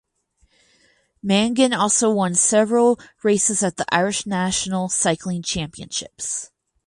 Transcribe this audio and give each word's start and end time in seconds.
Mangan 1.21 1.73
also 1.73 2.09
won 2.09 2.33
several 2.33 2.99
races 3.21 3.61
at 3.61 3.77
the 3.77 3.85
Irish 3.93 4.25
National 4.25 4.89
Cycling 4.89 5.43
Championships. 5.43 6.49